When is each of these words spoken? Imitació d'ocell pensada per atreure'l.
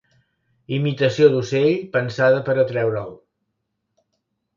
Imitació 0.77 1.27
d'ocell 1.33 1.75
pensada 1.97 2.39
per 2.47 2.55
atreure'l. 2.63 3.13